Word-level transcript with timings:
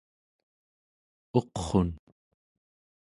uqrun² 1.39 1.89